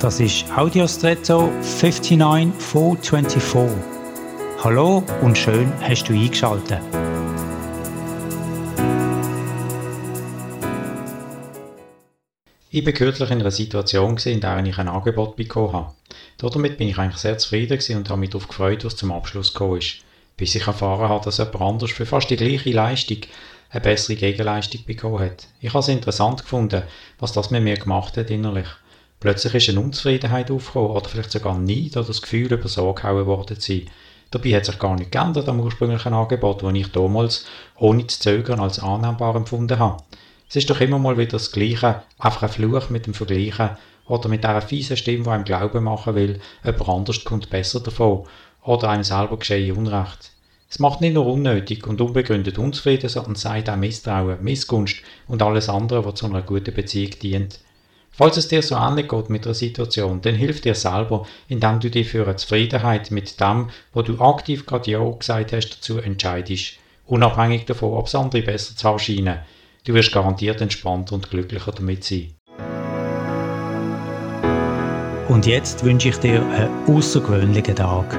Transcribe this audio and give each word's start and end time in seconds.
Das 0.00 0.20
ist 0.20 0.44
Audiostretto 0.54 1.50
59424. 1.62 3.82
Hallo 4.62 5.02
und 5.22 5.38
schön 5.38 5.72
hast 5.80 6.04
du 6.04 6.12
eingeschaltet. 6.12 6.82
Ich 12.68 12.84
war 12.84 12.92
kürzlich 12.92 13.30
in 13.30 13.40
einer 13.40 13.50
Situation, 13.50 14.18
in 14.26 14.42
der 14.42 14.62
ich 14.66 14.76
ein 14.76 14.88
Angebot 14.88 15.34
bekommen 15.34 15.72
habe. 15.72 15.94
Damit 16.36 16.76
bin 16.76 16.88
ich 16.88 16.98
eigentlich 16.98 17.16
sehr 17.16 17.38
zufrieden 17.38 17.80
und 17.96 18.10
habe 18.10 18.20
mich 18.20 18.28
darauf 18.28 18.48
gefreut, 18.48 18.84
was 18.84 18.96
zum 18.96 19.12
Abschluss 19.12 19.54
gekommen 19.54 19.78
ist. 19.78 20.00
Bis 20.36 20.54
ich 20.54 20.66
erfahren 20.66 21.08
habe, 21.08 21.24
dass 21.24 21.38
jemand 21.38 21.62
anders 21.62 21.90
für 21.90 22.04
fast 22.04 22.28
die 22.28 22.36
gleiche 22.36 22.70
Leistung 22.70 23.20
eine 23.70 23.80
bessere 23.80 24.16
Gegenleistung 24.16 24.84
bekommen 24.84 25.20
hat. 25.20 25.48
Ich 25.62 25.70
habe 25.70 25.78
es 25.78 25.88
interessant 25.88 26.42
gefunden, 26.42 26.82
was 27.18 27.32
das 27.32 27.50
mit 27.50 27.62
mir 27.62 27.78
gemacht 27.78 28.18
hat 28.18 28.28
innerlich. 28.28 28.68
Plötzlich 29.20 29.54
ist 29.54 29.68
eine 29.70 29.80
Unzufriedenheit 29.80 30.50
aufgekommen 30.50 30.90
oder 30.90 31.08
vielleicht 31.08 31.30
sogar 31.30 31.58
Neid 31.58 31.96
oder 31.96 32.06
das 32.06 32.22
Gefühl, 32.22 32.52
über 32.52 32.68
so 32.68 32.92
gehauen 32.92 33.26
worden 33.26 33.58
zu 33.58 33.72
sein. 33.72 33.90
Dabei 34.30 34.50
hat 34.54 34.66
sich 34.66 34.78
gar 34.78 34.96
nicht 34.96 35.12
geändert 35.12 35.48
am 35.48 35.60
ursprünglichen 35.60 36.12
Angebot, 36.12 36.62
das 36.62 36.74
ich 36.74 36.92
damals 36.92 37.46
ohne 37.76 38.06
zu 38.06 38.20
zögern 38.20 38.60
als 38.60 38.78
annehmbar 38.78 39.36
empfunden 39.36 39.78
habe. 39.78 40.02
Es 40.48 40.56
ist 40.56 40.68
doch 40.68 40.80
immer 40.80 40.98
mal 40.98 41.16
wieder 41.16 41.32
das 41.32 41.52
Gleiche, 41.52 42.02
einfach 42.18 42.42
ein 42.42 42.48
Fluch 42.48 42.90
mit 42.90 43.06
dem 43.06 43.14
Vergleichen 43.14 43.70
oder 44.06 44.28
mit 44.28 44.44
dieser 44.44 44.62
fiesen 44.62 44.96
Stimme, 44.96 45.24
die 45.24 45.30
einem 45.30 45.44
Glauben 45.44 45.84
machen 45.84 46.14
will, 46.14 46.40
jemand 46.64 46.88
anders 46.88 47.24
kommt 47.24 47.50
besser 47.50 47.80
davon 47.80 48.26
oder 48.62 48.90
einem 48.90 49.04
selber 49.04 49.38
geschehe 49.38 49.74
Unrecht. 49.74 50.32
Es 50.68 50.78
macht 50.80 51.00
nicht 51.00 51.14
nur 51.14 51.26
unnötig 51.26 51.86
und 51.86 52.00
unbegründet 52.00 52.58
unzufrieden, 52.58 53.08
sondern 53.08 53.36
zeigt 53.36 53.70
auch 53.70 53.76
Misstrauen, 53.76 54.42
Missgunst 54.42 54.96
und 55.28 55.42
alles 55.42 55.68
andere, 55.68 56.04
was 56.04 56.16
zu 56.16 56.26
einer 56.26 56.42
guten 56.42 56.74
Beziehung 56.74 57.12
dient. 57.22 57.60
Falls 58.18 58.38
es 58.38 58.48
dir 58.48 58.62
so 58.62 58.76
ähnlich 58.76 59.08
geht 59.08 59.28
mit 59.28 59.44
der 59.44 59.52
Situation, 59.52 60.22
dann 60.22 60.36
hilf 60.36 60.62
dir 60.62 60.74
selber, 60.74 61.26
indem 61.48 61.80
du 61.80 61.90
dich 61.90 62.08
für 62.08 62.24
eine 62.24 62.36
Zufriedenheit 62.36 63.10
mit 63.10 63.38
dem, 63.38 63.68
wo 63.92 64.00
du 64.00 64.18
aktiv 64.18 64.64
gerade 64.64 64.90
Ja 64.90 65.04
gesagt 65.10 65.52
hast, 65.52 65.76
dazu 65.76 65.98
entscheidest. 65.98 66.78
Unabhängig 67.04 67.66
davon, 67.66 67.92
ob 67.92 68.06
es 68.06 68.14
andere 68.14 68.40
besser 68.40 68.74
zu 68.74 68.88
haben 68.88 68.98
scheinen. 68.98 69.40
Du 69.84 69.92
wirst 69.92 70.12
garantiert 70.12 70.62
entspannter 70.62 71.14
und 71.14 71.28
glücklicher 71.28 71.72
damit 71.72 72.04
sein. 72.04 72.32
Und 75.28 75.44
jetzt 75.44 75.84
wünsche 75.84 76.08
ich 76.08 76.16
dir 76.16 76.40
einen 76.40 76.96
außergewöhnlichen 76.96 77.76
Tag. 77.76 78.18